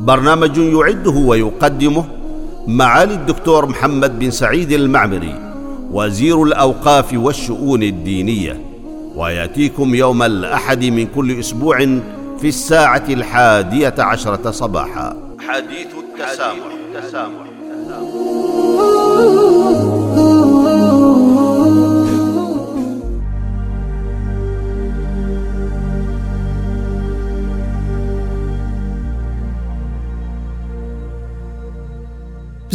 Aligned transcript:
برنامج 0.00 0.58
يعده 0.58 1.10
ويقدمه 1.10 2.04
معالي 2.66 3.14
الدكتور 3.14 3.66
محمد 3.66 4.18
بن 4.18 4.30
سعيد 4.30 4.72
المعمري 4.72 5.34
وزير 5.92 6.42
الأوقاف 6.42 7.14
والشؤون 7.14 7.82
الدينية. 7.82 8.60
ويأتيكم 9.16 9.94
يوم 9.94 10.22
الأحد 10.22 10.84
من 10.84 11.06
كل 11.06 11.40
أسبوع 11.40 11.78
في 12.40 12.48
الساعة 12.48 13.04
الحادية 13.08 13.94
عشرة 13.98 14.50
صباحا. 14.50 15.16
حديث 15.48 15.88
التسامح, 15.98 16.66
التسامح. 16.94 17.46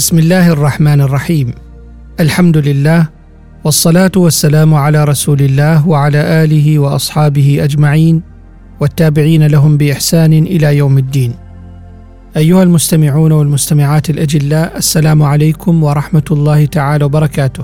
بسم 0.02 0.20
الله 0.20 0.50
الرحمن 0.50 1.02
الرحيم 1.02 1.54
الحمد 2.20 2.58
لله 2.58 3.08
والصلاه 3.64 4.12
والسلام 4.16 4.74
على 4.74 5.04
رسول 5.04 5.42
الله 5.42 5.88
وعلى 5.88 6.18
اله 6.44 6.80
واصحابه 6.80 7.64
اجمعين 7.64 8.22
والتابعين 8.80 9.48
لهم 9.48 9.78
باحسان 9.78 10.34
إلى 10.34 10.78
يوم 10.78 10.98
الدين 10.98 11.34
ايها 12.38 12.64
المستمعون 12.64 13.32
والمستمعات 13.32 14.10
الاجلاء 14.10 14.78
السلام 14.78 15.24
عليكم 15.24 15.84
ورحمه 15.84 16.26
الله 16.32 16.66
تعالى 16.66 17.06
وبركاته 17.06 17.64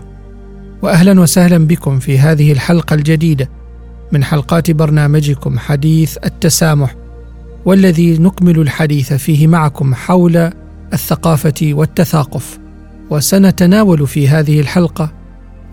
واهلا 0.81 1.19
وسهلا 1.21 1.67
بكم 1.67 1.99
في 1.99 2.19
هذه 2.19 2.51
الحلقة 2.51 2.93
الجديده 2.93 3.49
من 4.11 4.23
حلقات 4.23 4.71
برنامجكم 4.71 5.59
حديث 5.59 6.17
التسامح 6.25 6.95
والذي 7.65 8.17
نكمل 8.17 8.59
الحديث 8.59 9.13
فيه 9.13 9.47
معكم 9.47 9.93
حول 9.95 10.51
الثقافة 10.93 11.73
والتثاقف 11.73 12.59
وسنتناول 13.09 14.07
في 14.07 14.27
هذه 14.27 14.59
الحلقة 14.59 15.11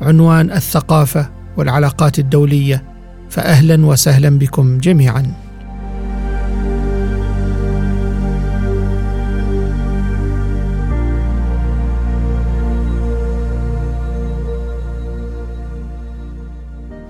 عنوان 0.00 0.50
الثقافة 0.50 1.30
والعلاقات 1.56 2.18
الدولية. 2.18 2.84
فاهلا 3.30 3.86
وسهلا 3.86 4.38
بكم 4.38 4.78
جميعا. 4.78 5.44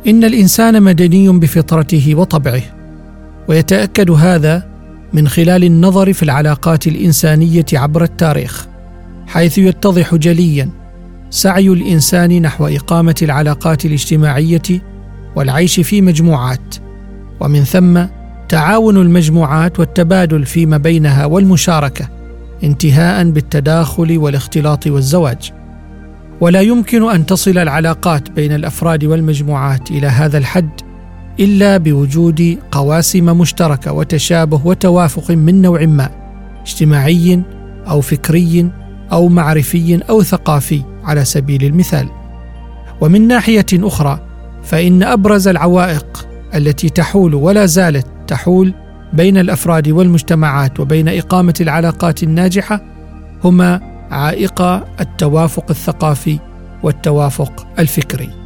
إن 0.07 0.25
الإنسان 0.25 0.83
مدني 0.83 1.29
بفطرته 1.29 2.15
وطبعه 2.15 2.63
ويتأكد 3.49 4.11
هذا 4.11 4.74
من 5.15 5.29
خلال 5.29 5.65
النظر 5.65 6.13
في 6.13 6.23
العلاقات 6.23 6.87
الإنسانية 6.87 7.65
عبر 7.73 8.03
التاريخ 8.03 8.67
حيث 9.27 9.59
يتضح 9.59 10.15
جليا 10.15 10.69
سعي 11.31 11.69
الإنسان 11.69 12.43
نحو 12.43 12.67
إقامة 12.67 13.15
العلاقات 13.23 13.85
الاجتماعية 13.85 14.63
والعيش 15.37 15.81
في 15.81 16.03
مجموعات 16.03 16.75
ومن 17.41 17.65
ثم 17.65 18.05
تعاون 18.49 18.97
المجموعات 18.97 19.81
والتبادل 19.81 20.47
فيما 20.47 20.77
بينها 20.77 21.27
والمشاركة 21.27 22.09
انتهاء 22.65 23.31
بالتداخل 23.31 24.19
والاختلاط 24.19 24.87
والزواج. 24.87 25.53
ولا 26.41 26.61
يمكن 26.61 27.11
أن 27.11 27.27
تصل 27.27 27.59
العلاقات 27.59 28.31
بين 28.31 28.53
الأفراد 28.53 29.05
والمجموعات 29.05 29.91
إلى 29.91 30.07
هذا 30.07 30.39
الحد 30.39 30.81
إلا 31.41 31.77
بوجود 31.77 32.59
قواسم 32.71 33.39
مشتركة 33.39 33.93
وتشابه 33.93 34.61
وتوافق 34.65 35.31
من 35.31 35.63
نوع 35.63 35.87
ما 35.87 36.11
اجتماعي 36.61 37.43
أو 37.89 38.01
فكري 38.01 38.71
أو 39.13 39.29
معرفي 39.29 40.01
أو 40.11 40.23
ثقافي 40.23 40.83
على 41.05 41.25
سبيل 41.25 41.65
المثال. 41.65 42.09
ومن 43.01 43.29
ناحية 43.29 43.67
أخرى 43.75 44.21
فإن 44.63 45.03
أبرز 45.03 45.49
العوائق 45.49 46.29
التي 46.55 46.89
تحول 46.89 47.35
ولا 47.35 47.67
زالت 47.67 48.07
تحول 48.27 48.75
بين 49.13 49.39
الأفراد 49.39 49.89
والمجتمعات 49.89 50.81
وبين 50.81 51.09
إقامة 51.09 51.55
العلاقات 51.61 52.23
الناجحة 52.23 52.81
هما 53.45 53.81
عائق 54.11 54.63
التوافق 55.01 55.65
الثقافي 55.71 56.39
والتوافق 56.83 57.67
الفكري. 57.79 58.44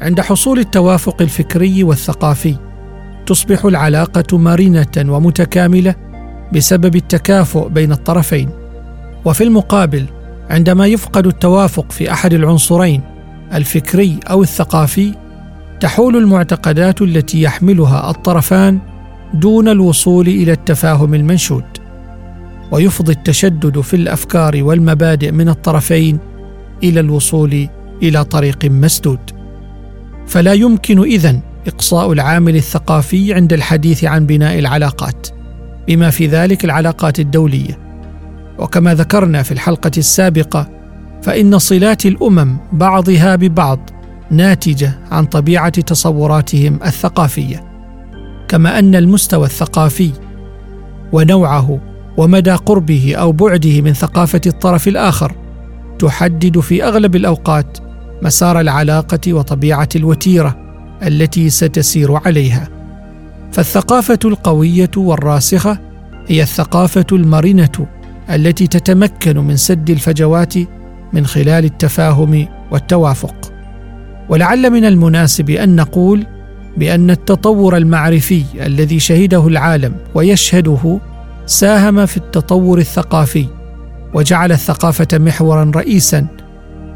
عند 0.00 0.20
حصول 0.20 0.58
التوافق 0.58 1.22
الفكري 1.22 1.84
والثقافي 1.84 2.56
تصبح 3.26 3.64
العلاقة 3.64 4.38
مرنة 4.38 4.86
ومتكاملة 5.08 5.94
بسبب 6.52 6.96
التكافؤ 6.96 7.68
بين 7.68 7.92
الطرفين. 7.92 8.48
وفي 9.24 9.44
المقابل 9.44 10.04
عندما 10.50 10.86
يفقد 10.86 11.26
التوافق 11.26 11.92
في 11.92 12.12
أحد 12.12 12.34
العنصرين 12.34 13.02
الفكري 13.54 14.20
أو 14.30 14.42
الثقافي 14.42 15.14
تحول 15.80 16.16
المعتقدات 16.16 17.02
التي 17.02 17.42
يحملها 17.42 18.10
الطرفان 18.10 18.78
دون 19.34 19.68
الوصول 19.68 20.28
إلى 20.28 20.52
التفاهم 20.52 21.14
المنشود. 21.14 21.64
ويفضي 22.70 23.12
التشدد 23.12 23.80
في 23.80 23.96
الأفكار 23.96 24.62
والمبادئ 24.62 25.32
من 25.32 25.48
الطرفين 25.48 26.18
إلى 26.82 27.00
الوصول 27.00 27.68
إلى 28.02 28.24
طريق 28.24 28.64
مسدود. 28.64 29.35
فلا 30.26 30.52
يمكن 30.52 31.02
إذن 31.02 31.40
إقصاء 31.66 32.12
العامل 32.12 32.56
الثقافي 32.56 33.34
عند 33.34 33.52
الحديث 33.52 34.04
عن 34.04 34.26
بناء 34.26 34.58
العلاقات 34.58 35.28
بما 35.88 36.10
في 36.10 36.26
ذلك 36.26 36.64
العلاقات 36.64 37.20
الدولية. 37.20 37.86
وكما 38.58 38.94
ذكرنا 38.94 39.42
في 39.42 39.52
الحلقة 39.52 39.90
السابقة 39.98 40.68
فإن 41.22 41.58
صلات 41.58 42.06
الأمم 42.06 42.56
بعضها 42.72 43.36
ببعض 43.36 43.90
ناتجة 44.30 44.98
عن 45.10 45.24
طبيعة 45.24 45.68
تصوراتهم 45.68 46.78
الثقافية 46.84 47.64
كما 48.48 48.78
أن 48.78 48.94
المستوى 48.94 49.46
الثقافي 49.46 50.10
ونوعه 51.12 51.80
ومدى 52.16 52.50
قربه 52.50 53.14
أو 53.16 53.32
بعده 53.32 53.80
من 53.80 53.92
ثقافة 53.92 54.40
الطرف 54.46 54.88
الآخر 54.88 55.32
تحدد 55.98 56.60
في 56.60 56.84
أغلب 56.84 57.16
الأوقات 57.16 57.78
مسار 58.22 58.60
العلاقة 58.60 59.32
وطبيعة 59.32 59.88
الوتيرة 59.96 60.56
التي 61.02 61.50
ستسير 61.50 62.14
عليها. 62.26 62.68
فالثقافة 63.52 64.18
القوية 64.24 64.90
والراسخة 64.96 65.78
هي 66.28 66.42
الثقافة 66.42 67.06
المرنة 67.12 67.86
التي 68.30 68.66
تتمكن 68.66 69.38
من 69.38 69.56
سد 69.56 69.90
الفجوات 69.90 70.54
من 71.12 71.26
خلال 71.26 71.64
التفاهم 71.64 72.48
والتوافق. 72.70 73.52
ولعل 74.28 74.70
من 74.70 74.84
المناسب 74.84 75.50
أن 75.50 75.76
نقول 75.76 76.26
بأن 76.76 77.10
التطور 77.10 77.76
المعرفي 77.76 78.44
الذي 78.66 79.00
شهده 79.00 79.46
العالم 79.46 79.94
ويشهده 80.14 81.00
ساهم 81.46 82.06
في 82.06 82.16
التطور 82.16 82.78
الثقافي 82.78 83.46
وجعل 84.14 84.52
الثقافة 84.52 85.08
محورا 85.14 85.70
رئيسا 85.76 86.26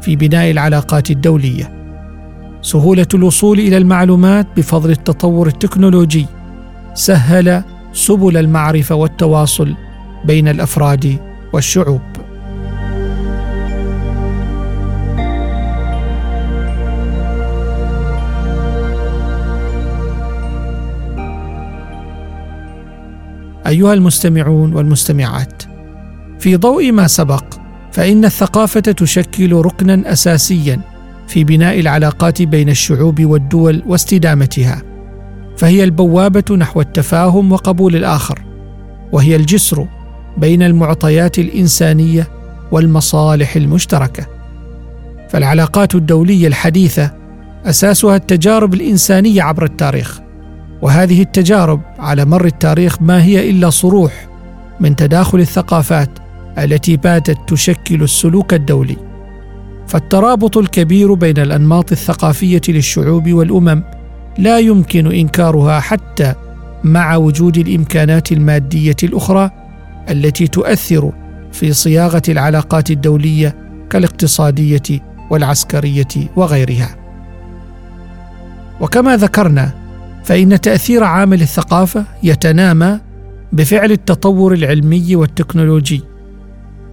في 0.01 0.15
بناء 0.15 0.51
العلاقات 0.51 1.11
الدولية. 1.11 1.81
سهولة 2.61 3.07
الوصول 3.13 3.59
إلى 3.59 3.77
المعلومات 3.77 4.47
بفضل 4.57 4.91
التطور 4.91 5.47
التكنولوجي 5.47 6.25
سهل 6.93 7.63
سبل 7.93 8.37
المعرفة 8.37 8.95
والتواصل 8.95 9.75
بين 10.25 10.47
الأفراد 10.47 11.17
والشعوب. 11.53 12.01
أيها 23.67 23.93
المستمعون 23.93 24.73
والمستمعات 24.73 25.63
في 26.39 26.55
ضوء 26.55 26.91
ما 26.91 27.07
سبق 27.07 27.43
فإن 27.91 28.25
الثقافة 28.25 28.79
تشكل 28.79 29.53
ركنا 29.53 30.11
اساسيا 30.11 30.79
في 31.27 31.43
بناء 31.43 31.79
العلاقات 31.79 32.41
بين 32.41 32.69
الشعوب 32.69 33.25
والدول 33.25 33.83
واستدامتها 33.87 34.81
فهي 35.57 35.83
البوابة 35.83 36.55
نحو 36.55 36.81
التفاهم 36.81 37.51
وقبول 37.51 37.95
الآخر 37.95 38.39
وهي 39.11 39.35
الجسر 39.35 39.87
بين 40.37 40.63
المعطيات 40.63 41.39
الإنسانية 41.39 42.27
والمصالح 42.71 43.55
المشتركة. 43.55 44.27
فالعلاقات 45.29 45.95
الدولية 45.95 46.47
الحديثة 46.47 47.11
أساسها 47.65 48.15
التجارب 48.15 48.73
الإنسانية 48.73 49.43
عبر 49.43 49.63
التاريخ 49.63 50.19
وهذه 50.81 51.21
التجارب 51.21 51.81
على 51.99 52.25
مر 52.25 52.45
التاريخ 52.45 53.01
ما 53.01 53.23
هي 53.23 53.49
إلا 53.49 53.69
صروح 53.69 54.27
من 54.79 54.95
تداخل 54.95 55.39
الثقافات 55.39 56.09
التي 56.57 56.97
باتت 56.97 57.37
تشكل 57.47 58.03
السلوك 58.03 58.53
الدولي. 58.53 58.97
فالترابط 59.87 60.57
الكبير 60.57 61.13
بين 61.13 61.37
الأنماط 61.37 61.91
الثقافية 61.91 62.61
للشعوب 62.69 63.29
والأمم 63.29 63.83
لا 64.37 64.59
يمكن 64.59 65.11
إنكارها 65.11 65.79
حتى 65.79 66.33
مع 66.83 67.15
وجود 67.15 67.57
الإمكانات 67.57 68.31
المادية 68.31 68.95
الأخرى 69.03 69.51
التي 70.09 70.47
تؤثر 70.47 71.11
في 71.51 71.73
صياغة 71.73 72.21
العلاقات 72.29 72.91
الدولية 72.91 73.55
كالاقتصادية 73.89 74.99
والعسكرية 75.29 76.07
وغيرها. 76.35 76.95
وكما 78.81 79.17
ذكرنا 79.17 79.71
فإن 80.23 80.61
تأثير 80.61 81.03
عامل 81.03 81.41
الثقافة 81.41 82.05
يتنامى 82.23 82.99
بفعل 83.53 83.91
التطور 83.91 84.53
العلمي 84.53 85.15
والتكنولوجي. 85.15 86.10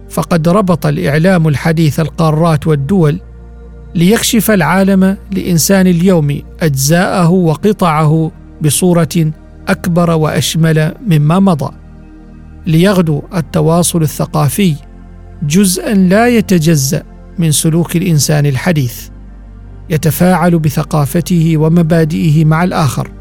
فقد 0.09 0.49
ربط 0.49 0.85
الإعلام 0.85 1.47
الحديث 1.47 1.99
القارات 1.99 2.67
والدول 2.67 3.19
ليكشف 3.95 4.51
العالم 4.51 5.17
لإنسان 5.31 5.87
اليوم 5.87 6.41
أجزاءه 6.61 7.29
وقطعه 7.29 8.31
بصورة 8.61 9.31
أكبر 9.67 10.09
وأشمل 10.09 10.93
مما 11.07 11.39
مضى. 11.39 11.71
ليغدو 12.67 13.21
التواصل 13.35 14.01
الثقافي 14.01 14.75
جزءا 15.43 15.93
لا 15.93 16.27
يتجزأ 16.27 17.03
من 17.39 17.51
سلوك 17.51 17.95
الإنسان 17.95 18.45
الحديث 18.45 19.09
يتفاعل 19.89 20.59
بثقافته 20.59 21.57
ومبادئه 21.57 22.45
مع 22.45 22.63
الآخر 22.63 23.11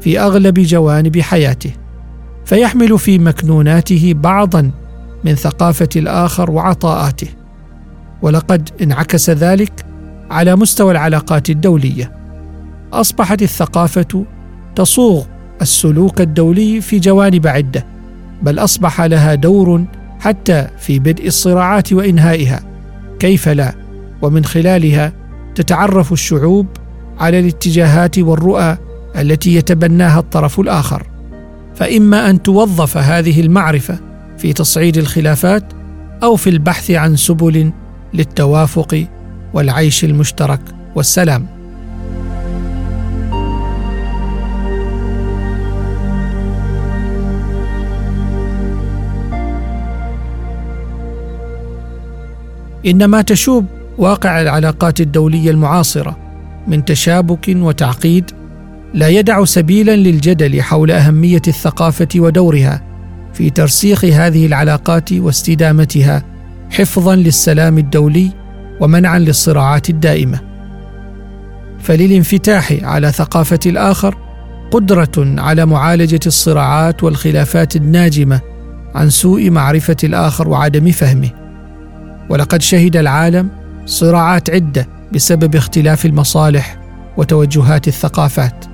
في 0.00 0.20
أغلب 0.20 0.54
جوانب 0.54 1.20
حياته 1.20 1.70
فيحمل 2.44 2.98
في 2.98 3.18
مكنوناته 3.18 4.14
بعضا 4.16 4.70
من 5.24 5.34
ثقافة 5.34 5.88
الآخر 5.96 6.50
وعطاءاته 6.50 7.28
ولقد 8.22 8.70
انعكس 8.82 9.30
ذلك 9.30 9.84
على 10.30 10.56
مستوى 10.56 10.92
العلاقات 10.92 11.50
الدولية. 11.50 12.12
أصبحت 12.92 13.42
الثقافة 13.42 14.24
تصوغ 14.76 15.24
السلوك 15.62 16.20
الدولي 16.20 16.80
في 16.80 16.98
جوانب 16.98 17.46
عدة 17.46 17.86
بل 18.42 18.58
أصبح 18.58 19.00
لها 19.00 19.34
دور 19.34 19.84
حتى 20.20 20.68
في 20.78 20.98
بدء 20.98 21.26
الصراعات 21.26 21.92
وإنهائها. 21.92 22.60
كيف 23.18 23.48
لا؟ 23.48 23.74
ومن 24.22 24.44
خلالها 24.44 25.12
تتعرف 25.54 26.12
الشعوب 26.12 26.66
على 27.18 27.38
الاتجاهات 27.38 28.18
والرؤى 28.18 28.76
التي 29.16 29.54
يتبناها 29.54 30.18
الطرف 30.18 30.60
الآخر. 30.60 31.06
فإما 31.74 32.30
أن 32.30 32.42
توظف 32.42 32.96
هذه 32.96 33.40
المعرفة 33.40 34.09
في 34.40 34.52
تصعيد 34.52 34.96
الخلافات 34.98 35.64
أو 36.22 36.36
في 36.36 36.50
البحث 36.50 36.90
عن 36.90 37.16
سبل 37.16 37.72
للتوافق 38.14 39.06
والعيش 39.54 40.04
المشترك 40.04 40.60
والسلام. 40.94 41.46
ان 52.86 53.04
ما 53.04 53.22
تشوب 53.22 53.66
واقع 53.98 54.42
العلاقات 54.42 55.00
الدولية 55.00 55.50
المعاصرة 55.50 56.16
من 56.68 56.84
تشابك 56.84 57.48
وتعقيد 57.48 58.30
لا 58.94 59.08
يدع 59.08 59.44
سبيلا 59.44 59.96
للجدل 59.96 60.62
حول 60.62 60.90
أهمية 60.90 61.42
الثقافة 61.48 62.08
ودورها 62.16 62.89
في 63.40 63.50
ترسيخ 63.50 64.04
هذه 64.04 64.46
العلاقات 64.46 65.12
واستدامتها 65.12 66.22
حفظا 66.70 67.16
للسلام 67.16 67.78
الدولي 67.78 68.30
ومنعا 68.80 69.18
للصراعات 69.18 69.90
الدائمة. 69.90 70.40
فللانفتاح 71.78 72.72
على 72.82 73.12
ثقافة 73.12 73.58
الآخر 73.66 74.16
قدرة 74.70 75.12
على 75.18 75.66
معالجة 75.66 76.20
الصراعات 76.26 77.04
والخلافات 77.04 77.76
الناجمة 77.76 78.40
عن 78.94 79.10
سوء 79.10 79.50
معرفة 79.50 79.96
الآخر 80.04 80.48
وعدم 80.48 80.90
فهمه. 80.90 81.30
ولقد 82.30 82.62
شهد 82.62 82.96
العالم 82.96 83.48
صراعات 83.86 84.50
عدة 84.50 84.88
بسبب 85.12 85.56
اختلاف 85.56 86.06
المصالح 86.06 86.78
وتوجهات 87.16 87.88
الثقافات. 87.88 88.64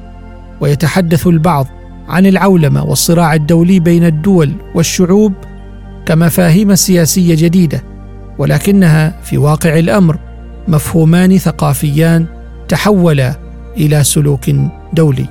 ويتحدث 0.60 1.26
البعض 1.26 1.66
عن 2.08 2.26
العولمة 2.26 2.84
والصراع 2.84 3.34
الدولي 3.34 3.80
بين 3.80 4.04
الدول 4.04 4.52
والشعوب 4.74 5.32
كمفاهيم 6.06 6.74
سياسية 6.74 7.34
جديدة 7.34 7.82
ولكنها 8.38 9.20
في 9.22 9.38
واقع 9.38 9.78
الأمر 9.78 10.18
مفهومان 10.68 11.38
ثقافيان 11.38 12.26
تحولا 12.68 13.34
إلى 13.76 14.04
سلوك 14.04 14.50
دولي. 14.92 15.26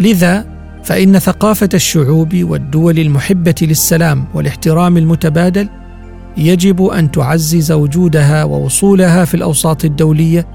لذا 0.00 0.44
فإن 0.84 1.18
ثقافة 1.18 1.68
الشعوب 1.74 2.34
والدول 2.42 2.98
المحبة 2.98 3.54
للسلام 3.62 4.24
والاحترام 4.34 4.96
المتبادل 4.96 5.68
يجب 6.36 6.82
أن 6.82 7.10
تعزز 7.10 7.72
وجودها 7.72 8.44
ووصولها 8.44 9.24
في 9.24 9.34
الأوساط 9.34 9.84
الدولية 9.84 10.46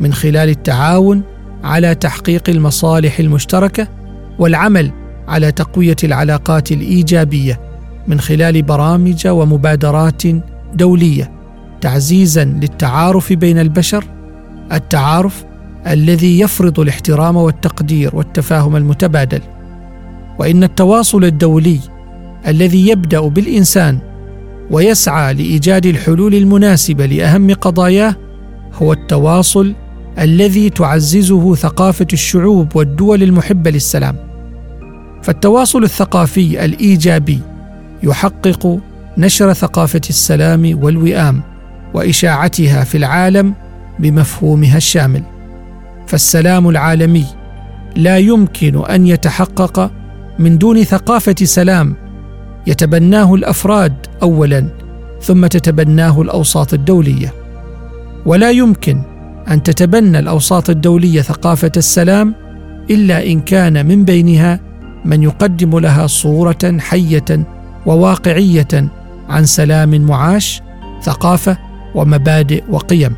من 0.00 0.12
خلال 0.12 0.48
التعاون 0.48 1.22
على 1.64 1.94
تحقيق 1.94 2.50
المصالح 2.50 3.18
المشتركة 3.18 3.88
والعمل 4.40 4.92
على 5.28 5.52
تقوية 5.52 5.96
العلاقات 6.04 6.72
الإيجابية 6.72 7.60
من 8.08 8.20
خلال 8.20 8.62
برامج 8.62 9.26
ومبادرات 9.26 10.22
دولية 10.74 11.30
تعزيزا 11.80 12.44
للتعارف 12.44 13.32
بين 13.32 13.58
البشر 13.58 14.04
التعارف 14.72 15.44
الذي 15.86 16.40
يفرض 16.40 16.80
الاحترام 16.80 17.36
والتقدير 17.36 18.16
والتفاهم 18.16 18.76
المتبادل. 18.76 19.40
وإن 20.38 20.64
التواصل 20.64 21.24
الدولي 21.24 21.78
الذي 22.48 22.88
يبدأ 22.88 23.20
بالإنسان 23.20 23.98
ويسعى 24.70 25.34
لإيجاد 25.34 25.86
الحلول 25.86 26.34
المناسبه 26.34 27.06
لأهم 27.06 27.54
قضاياه 27.54 28.16
هو 28.74 28.92
التواصل 28.92 29.74
الذي 30.18 30.70
تعززه 30.70 31.54
ثقافة 31.54 32.06
الشعوب 32.12 32.76
والدول 32.76 33.22
المحبة 33.22 33.70
للسلام. 33.70 34.29
فالتواصل 35.22 35.84
الثقافي 35.84 36.64
الإيجابي 36.64 37.40
يحقق 38.02 38.80
نشر 39.18 39.52
ثقافة 39.52 40.00
السلام 40.08 40.78
والوئام 40.82 41.42
وإشاعتها 41.94 42.84
في 42.84 42.98
العالم 42.98 43.54
بمفهومها 43.98 44.76
الشامل. 44.76 45.22
فالسلام 46.06 46.68
العالمي 46.68 47.26
لا 47.96 48.18
يمكن 48.18 48.84
أن 48.84 49.06
يتحقق 49.06 49.90
من 50.38 50.58
دون 50.58 50.84
ثقافة 50.84 51.34
سلام. 51.44 51.94
يتبناه 52.66 53.34
الأفراد 53.34 53.94
اولا 54.22 54.66
ثم 55.22 55.46
تتبناه 55.46 56.22
الأوساط 56.22 56.74
الدولية. 56.74 57.34
ولا 58.26 58.50
يمكن 58.50 59.02
أن 59.50 59.62
تتبنى 59.62 60.18
الأوساط 60.18 60.70
الدولية 60.70 61.22
ثقافة 61.22 61.72
السلام 61.76 62.34
إلا 62.90 63.26
إن 63.26 63.40
كان 63.40 63.86
من 63.86 64.04
بينها 64.04 64.60
من 65.04 65.22
يقدم 65.22 65.78
لها 65.78 66.06
صورة 66.06 66.78
حية 66.78 67.46
وواقعية 67.86 68.88
عن 69.28 69.44
سلام 69.44 70.00
معاش 70.00 70.62
ثقافة 71.02 71.58
ومبادئ 71.94 72.64
وقيم. 72.70 73.14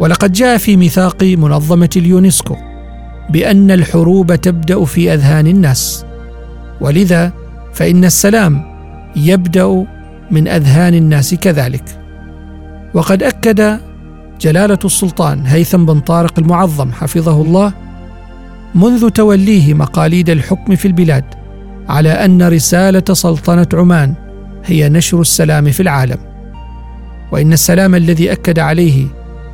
ولقد 0.00 0.32
جاء 0.32 0.58
في 0.58 0.76
ميثاق 0.76 1.22
منظمة 1.22 1.90
اليونسكو 1.96 2.56
بأن 3.30 3.70
الحروب 3.70 4.34
تبدأ 4.34 4.84
في 4.84 5.14
أذهان 5.14 5.46
الناس. 5.46 6.06
ولذا 6.80 7.32
فإن 7.72 8.04
السلام 8.04 8.62
يبدأ 9.16 9.86
من 10.30 10.48
أذهان 10.48 10.94
الناس 10.94 11.34
كذلك. 11.34 11.84
وقد 12.94 13.22
أكد 13.22 13.78
جلالة 14.40 14.78
السلطان 14.84 15.46
هيثم 15.46 15.84
بن 15.86 16.00
طارق 16.00 16.38
المعظم 16.38 16.92
حفظه 16.92 17.42
الله 17.42 17.72
منذ 18.74 19.10
توليه 19.10 19.74
مقاليد 19.74 20.30
الحكم 20.30 20.76
في 20.76 20.88
البلاد 20.88 21.24
على 21.88 22.10
أن 22.10 22.42
رسالة 22.42 23.04
سلطنة 23.12 23.66
عمان 23.74 24.14
هي 24.64 24.88
نشر 24.88 25.20
السلام 25.20 25.70
في 25.70 25.80
العالم. 25.80 26.18
وإن 27.32 27.52
السلام 27.52 27.94
الذي 27.94 28.32
أكد 28.32 28.58
عليه 28.58 29.06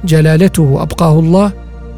جلالته 0.05 0.63
وابقاه 0.63 1.19
الله 1.19 1.53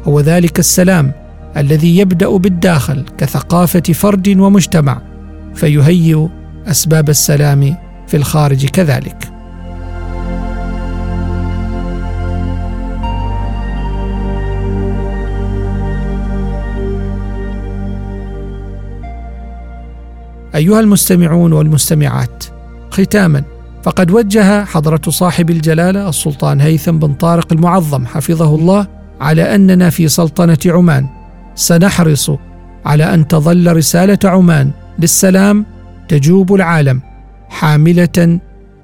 هو 0.07 0.19
ذلك 0.19 0.59
السلام 0.59 1.11
الذي 1.57 1.97
يبدأ 1.97 2.29
بالداخل 2.37 3.05
كثقافة 3.17 3.93
فرد 3.93 4.29
ومجتمع 4.29 5.01
فيهيئ 5.55 6.27
أسباب 6.67 7.09
السلام 7.09 7.75
في 8.07 8.17
الخارج 8.17 8.65
كذلك. 8.65 9.30
أيها 20.55 20.79
المستمعون 20.79 21.53
والمستمعات 21.53 22.43
ختاما 22.91 23.43
فقد 23.83 24.11
وجه 24.11 24.65
حضرة 24.65 25.01
صاحب 25.09 25.49
الجلالة 25.49 26.09
السلطان 26.09 26.61
هيثم 26.61 26.97
بن 26.97 27.13
طارق 27.13 27.53
المعظم 27.53 28.05
حفظه 28.05 28.55
الله 28.55 28.87
على 29.21 29.55
أننا 29.55 29.89
في 29.89 30.07
سلطنة 30.07 30.57
عمان. 30.65 31.07
سنحرص 31.55 32.31
على 32.85 33.13
أن 33.13 33.27
تظل 33.27 33.75
رسالة 33.75 34.19
عمان 34.23 34.71
للسلام 34.99 35.65
تجوب 36.07 36.53
العالم 36.53 37.01
حاملة 37.49 38.39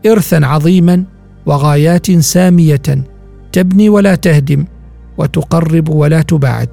ارثا 0.05 0.39
عظيما 0.43 1.03
وغايات 1.45 2.11
سامية 2.11 3.05
تبني 3.51 3.89
ولا 3.89 4.15
تهدم 4.15 4.65
وتقرب 5.17 5.89
ولا 5.89 6.21
تباعد. 6.21 6.69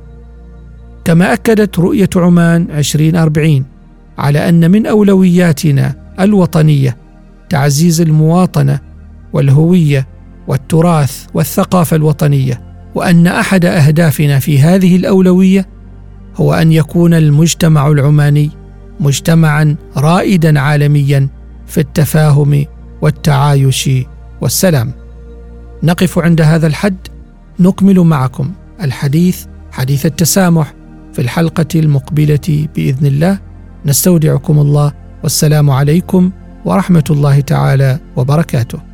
كما 1.04 1.32
أكدت 1.32 1.78
رؤية 1.78 2.10
عمان 2.16 2.70
2040 2.70 3.64
على 4.18 4.48
أن 4.48 4.70
من 4.70 4.86
أولوياتنا 4.86 5.94
الوطنية 6.20 6.96
تعزيز 7.48 8.00
المواطنة 8.00 8.80
والهوية 9.32 10.06
والتراث 10.48 11.26
والثقافة 11.34 11.96
الوطنية 11.96 12.60
وأن 12.94 13.26
أحد 13.26 13.64
أهدافنا 13.64 14.38
في 14.38 14.58
هذه 14.60 14.96
الأولوية 14.96 15.68
هو 16.36 16.54
أن 16.54 16.72
يكون 16.72 17.14
المجتمع 17.14 17.88
العماني 17.88 18.50
مجتمعا 19.00 19.76
رائدا 19.96 20.60
عالميا 20.60 21.28
في 21.66 21.78
التفاهم 21.78 22.64
والتعايش 23.02 23.90
والسلام. 24.40 24.92
نقف 25.82 26.18
عند 26.18 26.40
هذا 26.40 26.66
الحد 26.66 26.96
نكمل 27.60 28.00
معكم 28.00 28.52
الحديث 28.82 29.44
حديث 29.72 30.06
التسامح 30.06 30.74
في 31.12 31.18
الحلقة 31.18 31.66
المقبلة 31.74 32.68
بإذن 32.76 33.06
الله. 33.06 33.38
نستودعكم 33.86 34.58
الله 34.58 34.92
والسلام 35.22 35.70
عليكم 35.70 36.30
ورحمة 36.64 37.04
الله 37.10 37.40
تعالى 37.40 37.98
وبركاته. 38.16 38.93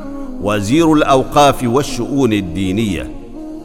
وزير 0.41 0.93
الأوقاف 0.93 1.63
والشؤون 1.63 2.33
الدينية 2.33 3.11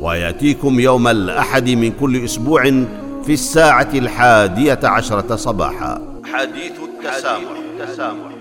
ويأتيكم 0.00 0.80
يوم 0.80 1.08
الأحد 1.08 1.70
من 1.70 1.92
كل 2.00 2.24
أسبوع 2.24 2.62
في 3.24 3.32
الساعة 3.32 3.88
الحادية 3.94 4.80
عشرة 4.84 5.36
صباحا 5.36 6.02
حديث 6.24 6.72
التسامح, 6.88 7.40
التسامح. 7.80 7.80
التسامح. 7.80 8.35